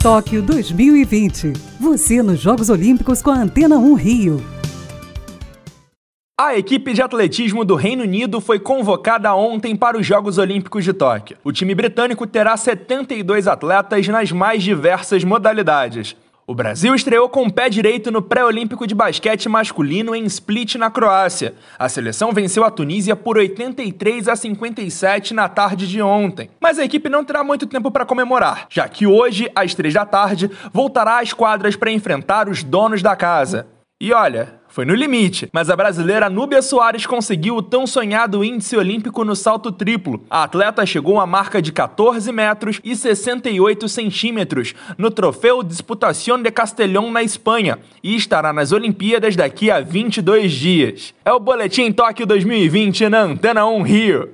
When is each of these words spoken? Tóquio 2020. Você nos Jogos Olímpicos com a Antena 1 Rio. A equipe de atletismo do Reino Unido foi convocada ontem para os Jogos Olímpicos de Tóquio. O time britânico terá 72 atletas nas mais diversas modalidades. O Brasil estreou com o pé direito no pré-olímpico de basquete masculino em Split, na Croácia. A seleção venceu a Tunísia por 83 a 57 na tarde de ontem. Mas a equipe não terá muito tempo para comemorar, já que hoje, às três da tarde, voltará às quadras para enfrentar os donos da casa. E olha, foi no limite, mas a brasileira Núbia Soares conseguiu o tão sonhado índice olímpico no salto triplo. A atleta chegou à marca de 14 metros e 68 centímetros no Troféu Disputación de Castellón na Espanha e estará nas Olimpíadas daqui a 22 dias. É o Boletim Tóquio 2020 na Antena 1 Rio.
Tóquio 0.00 0.40
2020. 0.42 1.54
Você 1.80 2.22
nos 2.22 2.38
Jogos 2.38 2.70
Olímpicos 2.70 3.20
com 3.20 3.30
a 3.30 3.34
Antena 3.34 3.76
1 3.78 3.94
Rio. 3.94 4.46
A 6.40 6.56
equipe 6.56 6.92
de 6.92 7.02
atletismo 7.02 7.64
do 7.64 7.74
Reino 7.74 8.04
Unido 8.04 8.40
foi 8.40 8.60
convocada 8.60 9.34
ontem 9.34 9.74
para 9.74 9.98
os 9.98 10.06
Jogos 10.06 10.38
Olímpicos 10.38 10.84
de 10.84 10.92
Tóquio. 10.92 11.36
O 11.42 11.50
time 11.50 11.74
britânico 11.74 12.28
terá 12.28 12.56
72 12.56 13.48
atletas 13.48 14.06
nas 14.06 14.30
mais 14.30 14.62
diversas 14.62 15.24
modalidades. 15.24 16.14
O 16.48 16.54
Brasil 16.54 16.94
estreou 16.94 17.28
com 17.28 17.42
o 17.42 17.52
pé 17.52 17.68
direito 17.68 18.10
no 18.10 18.22
pré-olímpico 18.22 18.86
de 18.86 18.94
basquete 18.94 19.50
masculino 19.50 20.16
em 20.16 20.24
Split, 20.24 20.76
na 20.76 20.90
Croácia. 20.90 21.54
A 21.78 21.90
seleção 21.90 22.32
venceu 22.32 22.64
a 22.64 22.70
Tunísia 22.70 23.14
por 23.14 23.36
83 23.36 24.28
a 24.28 24.34
57 24.34 25.34
na 25.34 25.46
tarde 25.46 25.86
de 25.86 26.00
ontem. 26.00 26.48
Mas 26.58 26.78
a 26.78 26.84
equipe 26.86 27.10
não 27.10 27.22
terá 27.22 27.44
muito 27.44 27.66
tempo 27.66 27.90
para 27.90 28.06
comemorar, 28.06 28.66
já 28.70 28.88
que 28.88 29.06
hoje, 29.06 29.50
às 29.54 29.74
três 29.74 29.92
da 29.92 30.06
tarde, 30.06 30.50
voltará 30.72 31.20
às 31.20 31.34
quadras 31.34 31.76
para 31.76 31.92
enfrentar 31.92 32.48
os 32.48 32.64
donos 32.64 33.02
da 33.02 33.14
casa. 33.14 33.66
E 34.00 34.10
olha, 34.14 34.57
foi 34.68 34.84
no 34.84 34.94
limite, 34.94 35.48
mas 35.52 35.70
a 35.70 35.76
brasileira 35.76 36.30
Núbia 36.30 36.62
Soares 36.62 37.06
conseguiu 37.06 37.56
o 37.56 37.62
tão 37.62 37.86
sonhado 37.86 38.44
índice 38.44 38.76
olímpico 38.76 39.24
no 39.24 39.34
salto 39.34 39.72
triplo. 39.72 40.22
A 40.30 40.44
atleta 40.44 40.84
chegou 40.86 41.18
à 41.18 41.26
marca 41.26 41.60
de 41.60 41.72
14 41.72 42.30
metros 42.30 42.80
e 42.84 42.94
68 42.94 43.88
centímetros 43.88 44.74
no 44.96 45.10
Troféu 45.10 45.62
Disputación 45.62 46.42
de 46.42 46.50
Castellón 46.50 47.10
na 47.10 47.22
Espanha 47.22 47.78
e 48.02 48.14
estará 48.14 48.52
nas 48.52 48.72
Olimpíadas 48.72 49.34
daqui 49.34 49.70
a 49.70 49.80
22 49.80 50.52
dias. 50.52 51.14
É 51.24 51.32
o 51.32 51.40
Boletim 51.40 51.90
Tóquio 51.90 52.26
2020 52.26 53.08
na 53.08 53.22
Antena 53.22 53.66
1 53.66 53.82
Rio. 53.82 54.28